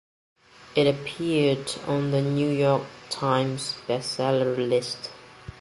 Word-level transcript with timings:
It 0.75 0.87
appeared 0.87 1.75
on 1.85 2.09
The 2.09 2.23
New 2.23 2.49
York 2.49 2.87
Times 3.11 3.75
Best 3.87 4.13
Seller 4.13 4.57
list. 4.57 5.11